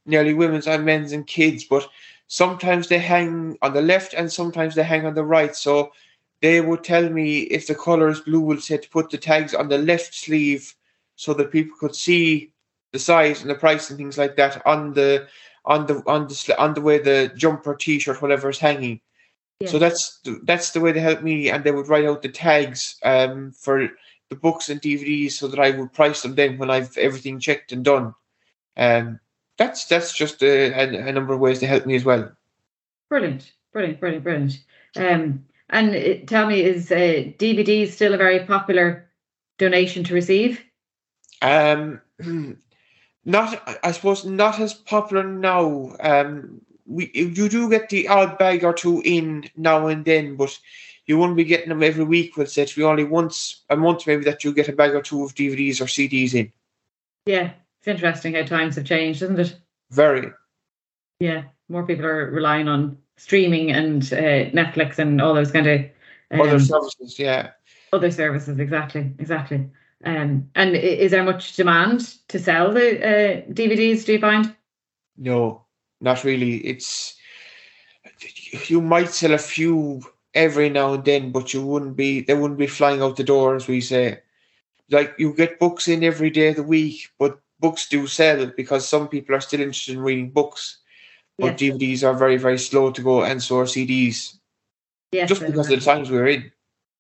nearly 0.07 0.35
women's 0.35 0.67
and 0.67 0.85
men's 0.85 1.13
and 1.13 1.27
kids, 1.27 1.65
but 1.65 1.89
sometimes 2.29 2.89
they 2.89 2.99
hang 2.99 3.57
on 3.63 3.73
the 3.75 3.83
left 3.83 4.15
and 4.15 4.33
sometimes 4.33 4.75
they 4.75 4.83
hang 4.83 5.07
on 5.07 5.15
the 5.15 5.25
right. 5.25 5.55
So 5.55 5.93
they 6.41 6.61
would 6.61 6.85
tell 6.85 7.09
me 7.09 7.41
if 7.41 7.67
the 7.67 7.75
color 7.75 8.09
is 8.09 8.21
blue, 8.21 8.41
we'll 8.41 8.61
say 8.61 8.79
to 8.79 8.89
put 8.89 9.11
the 9.11 9.19
tags 9.19 9.55
on 9.55 9.69
the 9.69 9.79
left 9.79 10.15
sleeve 10.15 10.75
so 11.17 11.35
that 11.35 11.51
people 11.51 11.77
could 11.79 11.95
see 11.95 12.53
the 12.93 12.99
size 12.99 13.41
and 13.41 13.51
the 13.51 13.55
price 13.55 13.91
and 13.91 13.99
things 13.99 14.19
like 14.19 14.37
that 14.37 14.65
on 14.67 14.93
the 14.93 15.27
on 15.65 15.87
the 15.87 16.03
on 16.07 16.29
the 16.29 16.55
on 16.59 16.75
the 16.75 16.81
way 16.81 16.99
the 16.99 17.33
jumper, 17.37 17.75
t-shirt, 17.75 18.23
whatever 18.23 18.49
is 18.49 18.59
hanging. 18.59 19.01
So 19.65 19.79
that's 19.79 20.21
the, 20.21 20.39
that's 20.45 20.73
the 20.73 20.81
way 20.81 20.93
they 20.93 21.01
help 21.01 21.23
me, 21.23 21.49
and 21.49 21.65
they 21.65 21.71
would 21.71 21.89
write 21.89 22.05
out 22.05 22.21
the 22.21 22.29
tags 22.29 22.99
um, 23.03 23.53
for 23.53 23.89
the 24.29 24.37
books 24.37 24.69
and 24.69 24.83
DVDs 24.83 25.33
so 25.33 25.49
that 25.49 25.59
I 25.59 25.71
would 25.71 25.95
price 25.95 26.23
them 26.23 26.35
then 26.35 26.59
when 26.59 26.71
I've 26.71 26.97
everything 26.99 27.41
checked 27.41 27.73
and 27.73 27.85
done. 27.85 28.15
Um, 28.77 29.19
that's 29.59 29.87
that's 29.87 30.13
just 30.13 30.43
a, 30.43 30.73
a, 30.73 31.09
a 31.09 31.13
number 31.13 31.33
of 31.33 31.41
ways 31.41 31.59
to 31.61 31.67
help 31.67 31.87
me 31.87 31.95
as 31.95 32.05
well. 32.05 32.31
brilliant, 33.09 33.53
brilliant, 33.73 34.01
brilliant, 34.01 34.25
brilliant. 34.25 34.59
Um, 34.97 35.45
and 35.71 35.95
it, 35.95 36.29
tell 36.29 36.47
me, 36.47 36.63
is 36.63 36.91
uh, 36.93 37.33
DVD 37.39 37.89
still 37.91 38.15
a 38.15 38.19
very 38.19 38.41
popular 38.41 39.09
donation 39.59 40.05
to 40.05 40.15
receive? 40.15 40.63
Um, 41.43 42.01
not 43.25 43.79
I 43.83 43.93
suppose 43.93 44.25
not 44.25 44.61
as 44.61 44.75
popular 44.75 45.25
now. 45.25 45.97
Um, 46.01 46.61
we 46.87 47.11
you 47.15 47.49
do 47.49 47.69
get 47.69 47.89
the 47.89 48.09
odd 48.09 48.39
bag 48.39 48.65
or 48.65 48.73
two 48.73 49.03
in 49.05 49.51
now 49.57 49.89
and 49.89 50.05
then, 50.05 50.37
but 50.37 50.57
you 51.07 51.19
won't 51.19 51.37
be 51.37 51.45
getting 51.45 51.69
them 51.69 51.83
every 51.83 52.05
week. 52.05 52.37
We'll 52.37 52.47
say 52.47 52.63
it's 52.63 52.79
only 52.79 53.05
once 53.05 53.63
a 53.71 53.77
month 53.77 54.07
maybe 54.07 54.25
that 54.25 54.45
you 54.45 54.53
get 54.53 54.69
a 54.69 54.73
bag 54.73 54.95
or 54.95 55.03
two 55.03 55.25
of 55.25 55.35
DVDs 55.35 55.81
or 55.81 55.85
CDs 55.85 56.35
in. 56.35 56.53
Yeah, 57.27 57.53
it's 57.87 57.95
interesting 57.95 58.35
how 58.35 58.43
times 58.43 58.75
have 58.75 58.85
changed, 58.85 59.23
isn't 59.23 59.39
it? 59.39 59.57
Very. 59.91 60.33
Yeah, 61.21 61.45
more 61.69 61.87
people 61.87 62.05
are 62.05 62.31
relying 62.31 62.67
on 62.67 62.99
streaming 63.17 63.71
and 63.71 64.03
uh, 64.13 64.51
Netflix 64.51 64.99
and 64.99 65.21
all 65.21 65.35
those 65.35 65.53
kind 65.53 65.69
of 65.69 65.81
um, 66.33 66.41
Other 66.41 66.59
services, 66.59 67.17
yeah. 67.17 67.51
other 67.93 68.11
services. 68.11 68.59
Exactly, 68.59 69.13
exactly. 69.21 69.71
Um, 70.05 70.51
and 70.57 70.75
is 70.75 71.13
there 71.13 71.23
much 71.23 71.55
demand 71.55 72.17
to 72.29 72.41
sell 72.41 72.73
the 72.73 72.99
uh, 72.99 73.41
DVDs? 73.53 74.05
Do 74.05 74.15
you 74.15 74.19
find? 74.19 74.55
No, 75.17 75.65
not 76.01 76.25
really. 76.25 76.57
It's 76.57 77.17
you 78.67 78.81
might 78.81 79.11
sell 79.11 79.33
a 79.33 79.39
few 79.39 80.03
every 80.35 80.71
now 80.71 80.95
and 80.95 81.05
then, 81.05 81.31
but 81.31 81.55
you 81.55 81.65
wouldn't 81.65 81.97
be 81.97 82.21
they 82.23 82.35
wouldn't 82.35 82.59
be 82.59 82.67
flying 82.67 83.01
out 83.01 83.17
the 83.17 83.25
door 83.25 83.55
as 83.55 83.69
we 83.69 83.81
say. 83.81 84.19
Like 84.91 85.15
you 85.19 85.33
get 85.33 85.61
books 85.61 85.87
in 85.87 86.03
every 86.03 86.31
day 86.31 86.49
of 86.49 86.57
the 86.57 86.63
week, 86.63 87.09
but 87.19 87.41
books 87.61 87.89
do 87.89 88.07
sell 88.07 88.47
because 88.47 88.87
some 88.87 89.09
people 89.09 89.35
are 89.35 89.41
still 89.41 89.61
interested 89.61 89.95
in 89.95 90.01
reading 90.01 90.31
books. 90.31 90.79
But 91.39 91.61
Yes. 91.61 91.73
DVDs 91.73 92.03
are 92.03 92.15
very, 92.15 92.39
very 92.39 92.59
slow 92.59 92.91
to 92.91 93.03
go 93.03 93.23
and 93.23 93.43
so 93.43 93.59
are 93.59 93.65
CDs. 93.67 94.39
Yes, 95.13 95.29
Just 95.29 95.43
because 95.43 95.71
of 95.71 95.79
the 95.79 95.85
times 95.85 96.11
we're 96.11 96.27
in. 96.29 96.51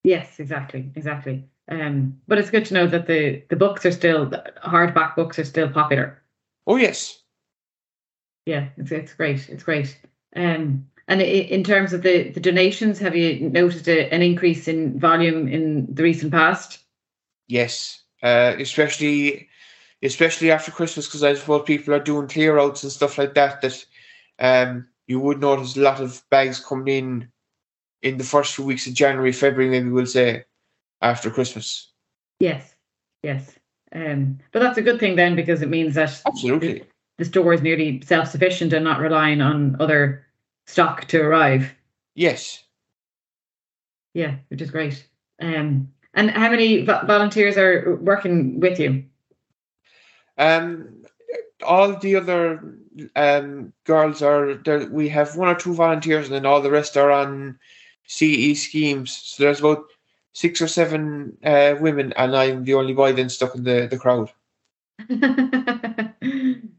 Yes, 0.05 0.39
exactly, 0.39 0.91
exactly. 0.95 1.45
Um, 1.69 2.21
but 2.29 2.39
it's 2.39 2.51
good 2.51 2.65
to 2.67 2.75
know 2.75 2.87
that 2.87 3.07
the 3.07 3.43
the 3.49 3.57
books 3.57 3.85
are 3.85 3.91
still 3.91 4.27
the 4.27 4.53
hardback 4.65 5.17
books 5.17 5.39
are 5.39 5.45
still 5.45 5.69
popular. 5.69 6.23
Oh 6.67 6.77
yes. 6.77 7.23
yeah, 8.47 8.69
it's 8.77 8.93
it's 8.93 9.15
great. 9.15 9.49
It's 9.49 9.65
great. 9.65 9.99
Um, 10.37 10.87
and 11.09 11.23
in 11.23 11.63
terms 11.65 11.93
of 11.93 12.03
the, 12.03 12.31
the 12.31 12.41
donations, 12.41 12.99
have 12.99 13.15
you 13.15 13.49
noticed 13.49 13.89
a, 13.89 14.13
an 14.13 14.23
increase 14.23 14.69
in 14.69 14.99
volume 14.99 15.49
in 15.49 15.87
the 15.93 16.03
recent 16.03 16.33
past? 16.33 16.79
Yes, 17.49 18.03
uh, 18.23 18.55
especially 18.59 19.46
especially 20.03 20.51
after 20.51 20.71
Christmas, 20.71 21.07
because 21.07 21.23
I 21.23 21.35
suppose 21.35 21.65
people 21.65 21.95
are 21.95 22.01
doing 22.01 22.29
clear 22.29 22.59
outs 22.59 22.83
and 22.83 22.93
stuff 22.93 23.19
like 23.19 23.35
that. 23.35 23.61
That 23.61 23.85
um, 24.39 24.89
you 25.07 25.21
would 25.21 25.41
notice 25.41 25.77
a 25.77 25.81
lot 25.81 26.01
of 26.01 26.23
bags 26.31 26.61
coming 26.61 26.89
in 26.89 27.29
in 28.03 28.19
the 28.19 28.25
first 28.25 28.55
few 28.55 28.65
weeks 28.65 28.87
of 28.87 28.95
January, 28.95 29.33
February, 29.33 29.71
maybe 29.71 29.91
we'll 29.91 30.07
say 30.07 30.45
after 31.03 31.31
Christmas. 31.31 31.91
Yes, 32.39 32.75
yes. 33.23 33.53
Um, 33.93 34.39
but 34.53 34.61
that's 34.61 34.79
a 34.79 34.83
good 34.83 35.01
thing 35.01 35.17
then 35.17 35.37
because 35.37 35.63
it 35.63 35.71
means 35.71 35.95
that 35.95 36.21
absolutely 36.27 36.75
the, 36.75 36.87
the 37.19 37.25
store 37.25 37.55
is 37.55 37.63
nearly 37.63 38.03
self 38.03 38.29
sufficient 38.29 38.73
and 38.73 38.85
not 38.85 39.01
relying 39.01 39.41
on 39.41 39.77
other 39.81 40.27
stock 40.67 41.07
to 41.07 41.21
arrive. 41.21 41.75
Yes. 42.15 42.63
Yeah, 44.15 44.37
which 44.49 44.63
is 44.63 44.71
great. 44.71 45.07
Um, 45.41 45.93
and 46.15 46.31
how 46.31 46.51
many 46.51 46.85
volunteers 46.85 47.59
are 47.59 47.97
working 48.01 48.61
with 48.61 48.81
you? 48.81 49.05
Um, 50.39 51.05
all 51.63 51.97
the 51.97 52.17
other 52.17 52.77
um, 53.15 53.73
girls 53.85 54.23
are 54.23 54.55
there. 54.55 54.87
We 54.89 55.09
have 55.09 55.37
one 55.37 55.49
or 55.49 55.55
two 55.55 55.75
volunteers, 55.75 56.27
and 56.27 56.35
then 56.35 56.47
all 56.47 56.61
the 56.61 56.71
rest 56.71 56.97
are 56.97 57.11
on 57.11 57.59
CE 58.07 58.55
schemes. 58.55 59.13
So 59.13 59.43
there's 59.43 59.61
about 59.61 59.85
six 60.33 60.61
or 60.61 60.69
seven 60.69 61.37
uh, 61.45 61.77
women, 61.81 62.13
and 62.17 62.37
I'm 62.37 62.65
the 62.65 62.75
only 62.75 62.93
boy 62.93 63.13
then 63.13 63.29
stuck 63.29 63.55
in 63.55 63.65
the, 63.65 63.87
the 63.91 63.99
crowd. 63.99 64.31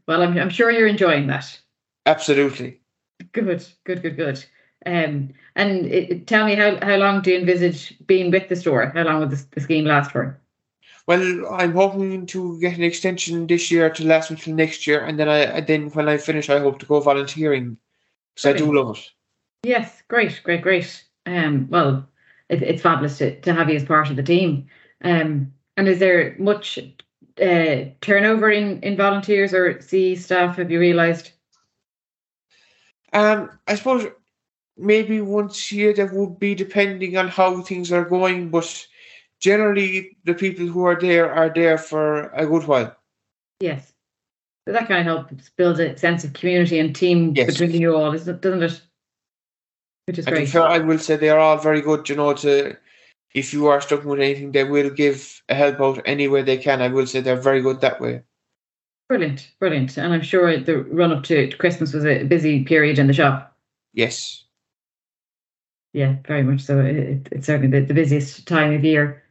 well, 0.06 0.22
I'm, 0.22 0.38
I'm 0.38 0.50
sure 0.50 0.70
you're 0.70 0.86
enjoying 0.86 1.26
that. 1.28 1.58
Absolutely. 2.06 2.80
Good, 3.32 3.66
good, 3.84 4.02
good, 4.02 4.16
good. 4.16 4.44
Um, 4.86 5.34
and 5.56 5.86
it, 5.86 6.26
tell 6.26 6.46
me 6.46 6.54
how, 6.54 6.78
how 6.80 6.96
long 6.96 7.20
do 7.20 7.32
you 7.32 7.38
envisage 7.38 7.94
being 8.06 8.30
with 8.30 8.48
the 8.48 8.56
store? 8.56 8.92
How 8.94 9.02
long 9.02 9.20
will 9.20 9.28
the, 9.28 9.44
the 9.50 9.60
scheme 9.60 9.84
last 9.84 10.12
for? 10.12 10.40
Well, 11.08 11.46
I'm 11.54 11.72
hoping 11.72 12.26
to 12.26 12.60
get 12.60 12.76
an 12.76 12.82
extension 12.82 13.46
this 13.46 13.70
year 13.70 13.88
to 13.88 14.04
last 14.04 14.28
until 14.28 14.54
next 14.54 14.86
year, 14.86 15.02
and 15.02 15.18
then 15.18 15.26
I 15.26 15.62
then 15.62 15.88
when 15.88 16.06
I 16.06 16.18
finish, 16.18 16.50
I 16.50 16.58
hope 16.58 16.78
to 16.80 16.86
go 16.86 17.00
volunteering 17.00 17.78
because 18.34 18.44
I 18.44 18.52
do 18.52 18.70
love 18.70 18.98
it. 18.98 19.10
Yes, 19.62 20.02
great, 20.08 20.38
great, 20.44 20.60
great. 20.60 21.02
Um, 21.24 21.66
well, 21.70 22.06
it, 22.50 22.62
it's 22.62 22.82
fabulous 22.82 23.16
to, 23.18 23.40
to 23.40 23.54
have 23.54 23.70
you 23.70 23.76
as 23.76 23.86
part 23.86 24.10
of 24.10 24.16
the 24.16 24.22
team. 24.22 24.68
Um, 25.02 25.54
and 25.78 25.88
is 25.88 25.98
there 25.98 26.36
much 26.38 26.78
uh, 27.40 27.84
turnover 28.02 28.50
in, 28.50 28.82
in 28.82 28.94
volunteers 28.94 29.54
or 29.54 29.80
CE 29.80 30.22
staff? 30.22 30.56
Have 30.56 30.70
you 30.70 30.78
realised? 30.78 31.30
Um, 33.14 33.58
I 33.66 33.76
suppose 33.76 34.06
maybe 34.76 35.22
once 35.22 35.72
a 35.72 35.74
year 35.74 35.94
that 35.94 36.12
would 36.12 36.38
be 36.38 36.54
depending 36.54 37.16
on 37.16 37.28
how 37.28 37.62
things 37.62 37.90
are 37.92 38.04
going, 38.04 38.50
but 38.50 38.86
generally 39.40 40.16
the 40.24 40.34
people 40.34 40.66
who 40.66 40.84
are 40.84 40.98
there 40.98 41.32
are 41.32 41.48
there 41.48 41.78
for 41.78 42.30
a 42.30 42.46
good 42.46 42.66
while. 42.66 42.94
Yes. 43.60 43.92
So 44.66 44.72
that 44.72 44.88
kind 44.88 45.00
of 45.00 45.06
helps 45.06 45.50
build 45.56 45.80
a 45.80 45.96
sense 45.96 46.24
of 46.24 46.34
community 46.34 46.78
and 46.78 46.94
team 46.94 47.32
yes. 47.34 47.46
between 47.46 47.80
you 47.80 47.96
all, 47.96 48.12
isn't 48.12 48.34
it, 48.34 48.40
doesn't 48.42 48.62
it? 48.62 48.80
Which 50.06 50.18
is 50.18 50.26
I 50.26 50.30
great. 50.30 50.54
I 50.54 50.78
will 50.78 50.98
say 50.98 51.16
they 51.16 51.30
are 51.30 51.38
all 51.38 51.58
very 51.58 51.80
good, 51.80 52.08
you 52.08 52.16
know, 52.16 52.34
to 52.34 52.76
if 53.34 53.52
you 53.52 53.66
are 53.68 53.80
struggling 53.80 54.10
with 54.10 54.20
anything, 54.20 54.52
they 54.52 54.64
will 54.64 54.90
give 54.90 55.42
a 55.48 55.54
help 55.54 55.80
out 55.80 56.02
any 56.04 56.28
way 56.28 56.42
they 56.42 56.56
can. 56.56 56.82
I 56.82 56.88
will 56.88 57.06
say 57.06 57.20
they're 57.20 57.36
very 57.36 57.60
good 57.60 57.80
that 57.80 58.00
way. 58.00 58.22
Brilliant, 59.08 59.50
brilliant. 59.58 59.96
And 59.96 60.12
I'm 60.12 60.22
sure 60.22 60.58
the 60.58 60.78
run 60.82 61.12
up 61.12 61.24
to 61.24 61.48
Christmas 61.56 61.92
was 61.92 62.04
a 62.04 62.24
busy 62.24 62.64
period 62.64 62.98
in 62.98 63.06
the 63.06 63.12
shop. 63.12 63.56
Yes. 63.94 64.44
Yeah, 65.94 66.16
very 66.26 66.42
much 66.42 66.60
so. 66.60 66.80
It, 66.80 67.28
it's 67.32 67.46
certainly 67.46 67.80
the, 67.80 67.86
the 67.86 67.94
busiest 67.94 68.46
time 68.46 68.74
of 68.74 68.84
year. 68.84 69.22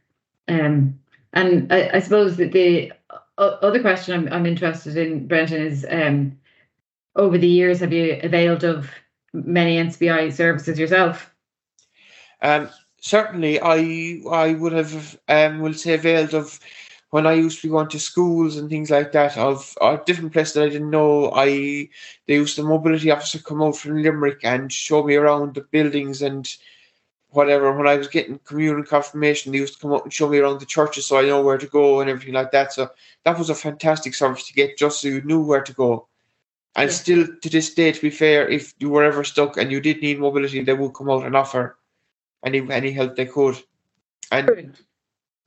Um, 0.48 0.98
and 1.32 1.72
I, 1.72 1.90
I 1.94 1.98
suppose 2.00 2.36
that 2.36 2.52
the 2.52 2.92
other 3.38 3.80
question 3.80 4.14
I'm, 4.14 4.32
I'm 4.32 4.46
interested 4.46 4.96
in, 4.96 5.26
Brendan, 5.26 5.62
is 5.62 5.86
um, 5.90 6.38
over 7.16 7.38
the 7.38 7.48
years, 7.48 7.80
have 7.80 7.92
you 7.92 8.18
availed 8.22 8.64
of 8.64 8.90
many 9.32 9.76
NCBI 9.76 10.32
services 10.32 10.78
yourself? 10.78 11.32
Um, 12.42 12.68
certainly, 13.00 13.60
I 13.60 14.20
I 14.30 14.54
would 14.54 14.72
have 14.72 15.18
um, 15.28 15.60
will 15.60 15.74
say 15.74 15.94
availed 15.94 16.34
of 16.34 16.58
when 17.10 17.26
I 17.26 17.32
used 17.34 17.60
to 17.60 17.68
be 17.68 17.70
going 17.70 17.88
to 17.88 18.00
schools 18.00 18.56
and 18.56 18.68
things 18.68 18.90
like 18.90 19.12
that 19.12 19.36
of, 19.38 19.74
of 19.80 20.04
different 20.04 20.32
places 20.32 20.54
that 20.54 20.64
I 20.64 20.68
didn't 20.68 20.90
know, 20.90 21.32
I 21.34 21.88
they 22.26 22.34
used 22.34 22.58
the 22.58 22.62
mobility 22.62 23.10
officer 23.10 23.38
come 23.38 23.62
out 23.62 23.76
from 23.76 24.02
Limerick 24.02 24.40
and 24.44 24.72
show 24.72 25.02
me 25.02 25.14
around 25.14 25.54
the 25.54 25.62
buildings 25.62 26.22
and 26.22 26.54
whatever. 27.38 27.72
When 27.72 27.86
I 27.86 27.96
was 27.96 28.08
getting 28.08 28.38
communion 28.40 28.84
confirmation, 28.84 29.52
they 29.52 29.58
used 29.58 29.74
to 29.74 29.80
come 29.80 29.92
up 29.92 30.04
and 30.04 30.12
show 30.12 30.28
me 30.28 30.38
around 30.38 30.60
the 30.60 30.66
churches 30.66 31.06
so 31.06 31.18
I 31.18 31.22
know 31.22 31.42
where 31.42 31.58
to 31.58 31.66
go 31.66 32.00
and 32.00 32.10
everything 32.10 32.34
like 32.34 32.50
that. 32.52 32.72
So 32.72 32.90
that 33.24 33.38
was 33.38 33.50
a 33.50 33.54
fantastic 33.54 34.14
service 34.14 34.46
to 34.48 34.52
get 34.52 34.76
just 34.76 35.00
so 35.00 35.08
you 35.08 35.22
knew 35.22 35.40
where 35.40 35.62
to 35.62 35.72
go. 35.72 36.08
And 36.76 36.90
yeah. 36.90 36.96
still 36.96 37.26
to 37.42 37.48
this 37.48 37.74
day, 37.74 37.92
to 37.92 38.00
be 38.00 38.10
fair, 38.10 38.48
if 38.48 38.74
you 38.78 38.90
were 38.90 39.04
ever 39.04 39.24
stuck 39.24 39.56
and 39.56 39.72
you 39.72 39.80
did 39.80 40.02
need 40.02 40.20
mobility, 40.20 40.62
they 40.62 40.74
would 40.74 40.94
come 40.94 41.10
out 41.10 41.24
and 41.24 41.36
offer 41.36 41.78
any 42.44 42.60
any 42.70 42.90
help 42.92 43.16
they 43.16 43.26
could. 43.26 43.56
And 44.30 44.46
Brilliant 44.46 44.76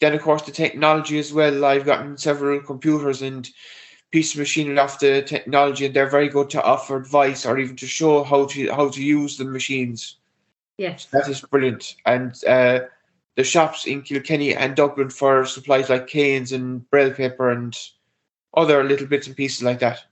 then, 0.01 0.15
of 0.15 0.21
course, 0.21 0.41
the 0.41 0.51
technology 0.51 1.19
as 1.19 1.31
well. 1.31 1.63
I've 1.63 1.86
gotten 1.86 2.17
several 2.17 2.60
computers 2.60 3.21
and 3.21 3.48
pieces 4.10 4.33
of 4.33 4.39
machinery 4.39 4.77
off 4.79 5.00
the 5.00 5.21
technology, 5.21 5.86
and 5.86 5.95
they're 5.95 6.10
very 6.10 6.27
good 6.27 6.50
to 6.50 6.63
offer 6.63 6.98
advice 6.98 7.45
or 7.45 7.60
even 7.60 7.75
to 7.77 7.88
show 7.88 8.24
how 8.24 8.48
to 8.48 8.71
how 8.71 8.89
to 8.89 9.01
use 9.01 9.38
the 9.38 9.45
machines. 9.45 10.17
Yes, 10.78 11.06
that 11.06 11.28
is 11.28 11.42
brilliant. 11.42 11.96
And 12.06 12.32
uh, 12.46 12.82
the 13.36 13.44
shops 13.44 13.86
in 13.86 14.01
Kilkenny 14.01 14.56
and 14.56 14.75
Dublin 14.75 15.10
for 15.10 15.46
supplies 15.46 15.90
like 15.90 16.08
canes 16.08 16.51
and 16.51 16.90
braille 16.90 17.13
paper 17.13 17.50
and 17.50 17.78
other 18.56 18.84
little 18.84 19.08
bits 19.08 19.28
and 19.28 19.36
pieces 19.36 19.63
like 19.63 19.80
that. 19.80 20.04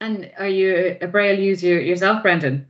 And 0.00 0.30
are 0.38 0.48
you 0.48 0.96
a 1.00 1.06
braille 1.06 1.38
user 1.38 1.80
yourself, 1.80 2.22
Brendan? 2.22 2.66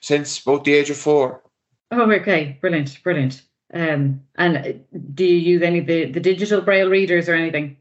Since 0.00 0.42
about 0.42 0.64
the 0.64 0.74
age 0.74 0.90
of 0.90 0.96
four. 0.96 1.42
Oh, 1.90 2.10
okay, 2.10 2.58
brilliant, 2.60 3.02
brilliant. 3.02 3.42
Um, 3.72 4.20
and 4.36 4.84
do 5.14 5.24
you 5.24 5.36
use 5.36 5.62
any 5.62 5.78
of 5.78 5.86
the, 5.86 6.10
the 6.10 6.20
digital 6.20 6.60
braille 6.60 6.90
readers 6.90 7.28
or 7.28 7.34
anything? 7.34 7.76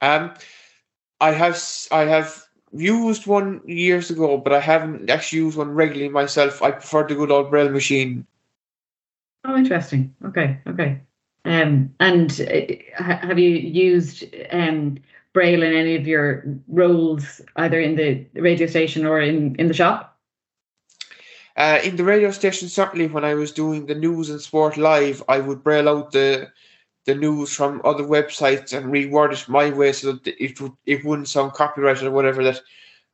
Um, 0.00 0.34
I 1.20 1.32
have 1.32 1.62
I 1.90 2.04
have 2.04 2.45
used 2.78 3.26
one 3.26 3.60
years 3.66 4.10
ago, 4.10 4.38
but 4.38 4.52
I 4.52 4.60
haven't 4.60 5.10
actually 5.10 5.40
used 5.40 5.58
one 5.58 5.70
regularly 5.70 6.08
myself. 6.08 6.62
I 6.62 6.70
prefer 6.70 7.06
the 7.06 7.14
good 7.14 7.30
old 7.30 7.50
braille 7.50 7.70
machine. 7.70 8.26
Oh, 9.44 9.56
interesting. 9.56 10.14
Okay, 10.24 10.58
okay. 10.66 11.00
Um, 11.44 11.94
and 12.00 12.40
uh, 12.40 13.02
have 13.22 13.38
you 13.38 13.50
used 13.50 14.24
um, 14.50 14.98
braille 15.32 15.62
in 15.62 15.72
any 15.72 15.94
of 15.94 16.06
your 16.06 16.44
roles, 16.66 17.40
either 17.56 17.78
in 17.78 17.94
the 17.94 18.26
radio 18.40 18.66
station 18.66 19.06
or 19.06 19.20
in 19.20 19.54
in 19.56 19.68
the 19.68 19.74
shop? 19.74 20.18
Uh, 21.56 21.78
in 21.84 21.96
the 21.96 22.04
radio 22.04 22.30
station, 22.30 22.68
certainly 22.68 23.06
when 23.06 23.24
I 23.24 23.34
was 23.34 23.52
doing 23.52 23.86
the 23.86 23.94
news 23.94 24.28
and 24.28 24.40
sport 24.40 24.76
live, 24.76 25.22
I 25.28 25.38
would 25.38 25.62
braille 25.62 25.88
out 25.88 26.12
the 26.12 26.50
the 27.06 27.14
news 27.14 27.54
from 27.54 27.80
other 27.84 28.02
websites 28.02 28.76
and 28.76 28.92
reword 28.92 29.32
it 29.32 29.48
my 29.48 29.70
way 29.70 29.92
so 29.92 30.12
that 30.12 30.26
it 30.26 30.60
would 30.60 30.72
it 30.84 31.04
wouldn't 31.04 31.28
sound 31.28 31.52
copyrighted 31.52 32.04
or 32.04 32.10
whatever. 32.10 32.42
That 32.44 32.60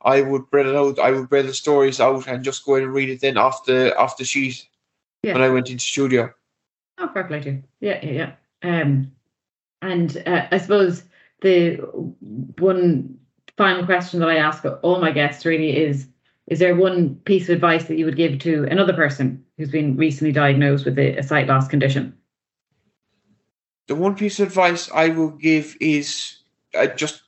I 0.02 0.22
would 0.22 0.50
braille 0.50 0.70
it 0.70 0.76
out. 0.76 0.98
I 0.98 1.12
would 1.12 1.28
braille 1.28 1.46
the 1.46 1.54
stories 1.54 2.00
out 2.00 2.26
and 2.26 2.42
just 2.42 2.64
go 2.64 2.74
in 2.76 2.84
and 2.84 2.92
read 2.92 3.10
it 3.10 3.20
then 3.20 3.36
off 3.36 3.64
the 3.64 3.96
off 3.96 4.16
the 4.16 4.24
sheet 4.24 4.66
yeah. 5.22 5.34
when 5.34 5.42
I 5.42 5.50
went 5.50 5.70
into 5.70 5.84
studio. 5.84 6.32
Oh, 6.98 7.08
fair 7.12 7.24
play 7.24 7.40
to. 7.40 7.62
Yeah, 7.80 8.04
yeah, 8.04 8.32
yeah. 8.62 8.80
Um, 8.80 9.12
and 9.82 10.22
uh, 10.26 10.46
I 10.50 10.58
suppose 10.58 11.04
the 11.42 11.76
one 12.58 13.18
final 13.58 13.84
question 13.84 14.20
that 14.20 14.28
I 14.28 14.36
ask 14.36 14.64
all 14.82 15.00
my 15.00 15.10
guests 15.10 15.44
really 15.44 15.76
is 15.76 16.08
is 16.46 16.58
there 16.58 16.74
one 16.74 17.14
piece 17.24 17.48
of 17.48 17.54
advice 17.54 17.84
that 17.84 17.98
you 17.98 18.04
would 18.04 18.16
give 18.16 18.38
to 18.40 18.64
another 18.64 18.92
person 18.92 19.44
who's 19.56 19.70
been 19.70 19.96
recently 19.96 20.32
diagnosed 20.32 20.84
with 20.84 20.98
a, 20.98 21.16
a 21.18 21.22
sight 21.22 21.46
loss 21.46 21.68
condition? 21.68 22.16
The 23.88 23.94
one 23.94 24.14
piece 24.14 24.40
of 24.40 24.48
advice 24.48 24.90
I 24.92 25.08
will 25.08 25.30
give 25.30 25.76
is 25.80 26.38
uh, 26.74 26.86
just 26.86 27.22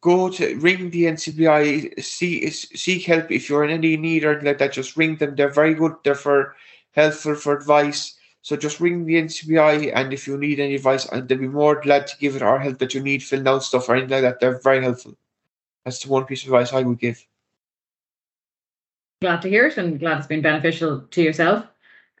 go 0.00 0.28
to 0.28 0.56
ring 0.56 0.90
the 0.90 1.04
NCBI, 1.04 2.02
see, 2.02 2.48
seek 2.50 3.04
help 3.06 3.30
if 3.30 3.48
you're 3.48 3.64
in 3.64 3.70
any 3.70 3.96
need 3.96 4.24
or 4.24 4.30
anything 4.30 4.48
like 4.48 4.58
that. 4.58 4.72
Just 4.72 4.96
ring 4.96 5.16
them; 5.16 5.34
they're 5.34 5.48
very 5.48 5.74
good. 5.74 5.94
They're 6.04 6.14
for 6.14 6.54
helpful 6.92 7.34
for 7.34 7.56
advice. 7.56 8.18
So 8.42 8.56
just 8.56 8.80
ring 8.80 9.06
the 9.06 9.14
NCBI, 9.14 9.92
and 9.94 10.12
if 10.12 10.26
you 10.26 10.36
need 10.36 10.60
any 10.60 10.74
advice, 10.74 11.06
and 11.06 11.26
they'll 11.26 11.38
be 11.38 11.48
more 11.48 11.80
glad 11.80 12.06
to 12.08 12.18
give 12.18 12.36
it 12.36 12.42
or 12.42 12.58
help 12.58 12.78
that 12.78 12.92
you 12.94 13.00
need 13.00 13.22
filling 13.22 13.48
out 13.48 13.64
stuff 13.64 13.88
or 13.88 13.96
anything 13.96 14.10
like 14.10 14.22
that. 14.22 14.40
They're 14.40 14.60
very 14.60 14.82
helpful. 14.82 15.16
That's 15.84 16.02
the 16.02 16.10
one 16.10 16.26
piece 16.26 16.42
of 16.42 16.48
advice 16.48 16.72
I 16.72 16.82
would 16.82 16.98
give 16.98 17.26
glad 19.24 19.40
to 19.40 19.48
hear 19.48 19.66
it 19.66 19.78
and 19.78 19.98
glad 19.98 20.18
it's 20.18 20.26
been 20.26 20.42
beneficial 20.42 21.00
to 21.00 21.22
yourself. 21.22 21.66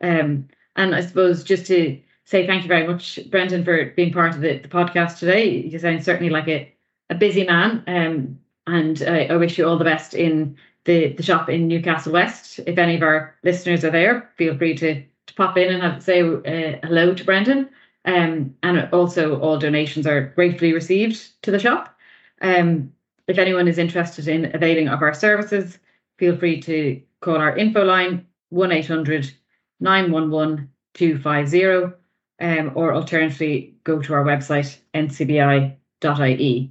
Um, 0.00 0.48
and 0.76 0.94
I 0.94 1.02
suppose 1.02 1.44
just 1.44 1.66
to 1.66 2.00
say 2.24 2.46
thank 2.46 2.62
you 2.62 2.68
very 2.68 2.86
much, 2.86 3.18
Brendan, 3.30 3.64
for 3.64 3.86
being 3.90 4.12
part 4.12 4.34
of 4.34 4.40
the, 4.40 4.58
the 4.58 4.68
podcast 4.68 5.18
today. 5.18 5.48
You 5.48 5.78
sound 5.78 6.04
certainly 6.04 6.30
like 6.30 6.48
a, 6.48 6.72
a 7.10 7.14
busy 7.14 7.44
man. 7.44 7.82
Um, 7.86 8.40
and 8.66 9.02
I, 9.02 9.26
I 9.26 9.36
wish 9.36 9.58
you 9.58 9.66
all 9.66 9.78
the 9.78 9.84
best 9.84 10.14
in 10.14 10.56
the, 10.84 11.12
the 11.12 11.22
shop 11.22 11.48
in 11.48 11.68
Newcastle 11.68 12.12
West. 12.12 12.60
If 12.66 12.78
any 12.78 12.96
of 12.96 13.02
our 13.02 13.34
listeners 13.42 13.84
are 13.84 13.90
there, 13.90 14.30
feel 14.36 14.56
free 14.56 14.74
to, 14.76 15.02
to 15.02 15.34
pop 15.34 15.56
in 15.58 15.72
and 15.72 15.82
have, 15.82 16.02
say 16.02 16.22
uh, 16.22 16.86
hello 16.86 17.14
to 17.14 17.24
Brendan. 17.24 17.68
Um, 18.06 18.54
and 18.62 18.88
also, 18.92 19.40
all 19.40 19.58
donations 19.58 20.06
are 20.06 20.32
gratefully 20.34 20.72
received 20.72 21.42
to 21.42 21.50
the 21.50 21.58
shop. 21.58 21.96
Um, 22.42 22.92
if 23.28 23.38
anyone 23.38 23.68
is 23.68 23.78
interested 23.78 24.28
in 24.28 24.54
availing 24.54 24.88
of 24.88 25.00
our 25.00 25.14
services, 25.14 25.78
feel 26.18 26.36
free 26.36 26.60
to 26.62 27.00
call 27.20 27.36
our 27.36 27.56
info 27.56 27.82
line 27.82 28.26
1800 28.50 29.32
911 29.80 30.70
250 30.92 32.03
um, 32.40 32.72
or 32.74 32.94
alternatively 32.94 33.74
go 33.84 34.00
to 34.00 34.14
our 34.14 34.24
website 34.24 34.78
ncbi.ie. 34.94 36.70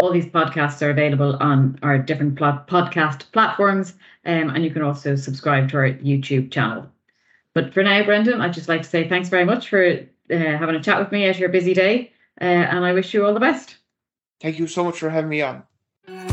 All 0.00 0.12
these 0.12 0.26
podcasts 0.26 0.82
are 0.82 0.90
available 0.90 1.36
on 1.40 1.78
our 1.82 1.98
different 1.98 2.36
pl- 2.36 2.64
podcast 2.66 3.30
platforms, 3.32 3.94
um, 4.26 4.50
and 4.50 4.64
you 4.64 4.70
can 4.70 4.82
also 4.82 5.14
subscribe 5.14 5.68
to 5.70 5.76
our 5.76 5.90
YouTube 5.90 6.50
channel. 6.50 6.90
But 7.54 7.72
for 7.72 7.82
now, 7.82 8.02
Brendan, 8.04 8.40
I'd 8.40 8.54
just 8.54 8.68
like 8.68 8.82
to 8.82 8.88
say 8.88 9.08
thanks 9.08 9.28
very 9.28 9.44
much 9.44 9.68
for 9.68 9.84
uh, 9.84 10.04
having 10.28 10.74
a 10.74 10.82
chat 10.82 10.98
with 10.98 11.12
me 11.12 11.26
at 11.26 11.38
your 11.38 11.50
busy 11.50 11.74
day, 11.74 12.12
uh, 12.40 12.44
and 12.44 12.84
I 12.84 12.92
wish 12.92 13.14
you 13.14 13.24
all 13.24 13.34
the 13.34 13.40
best. 13.40 13.76
Thank 14.40 14.58
you 14.58 14.66
so 14.66 14.84
much 14.84 14.98
for 14.98 15.10
having 15.10 15.30
me 15.30 15.42
on. 15.42 16.31